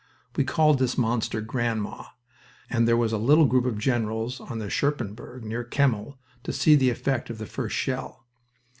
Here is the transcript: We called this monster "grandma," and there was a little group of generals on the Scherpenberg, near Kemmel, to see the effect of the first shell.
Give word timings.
We 0.35 0.45
called 0.45 0.79
this 0.79 0.97
monster 0.97 1.41
"grandma," 1.41 2.05
and 2.71 2.87
there 2.87 2.97
was 2.97 3.11
a 3.13 3.19
little 3.19 3.45
group 3.45 3.65
of 3.65 3.77
generals 3.77 4.39
on 4.41 4.57
the 4.57 4.67
Scherpenberg, 4.67 5.43
near 5.43 5.63
Kemmel, 5.63 6.17
to 6.41 6.51
see 6.51 6.73
the 6.73 6.89
effect 6.89 7.29
of 7.29 7.37
the 7.37 7.45
first 7.45 7.75
shell. 7.75 8.25